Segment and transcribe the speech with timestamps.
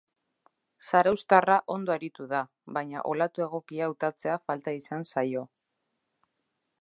[0.91, 2.41] Zarauztarra ondo aritu da,
[2.77, 5.45] baina olatu egokia hautatzea falta izan zaio.